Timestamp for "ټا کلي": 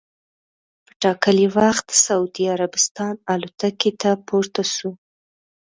1.01-1.47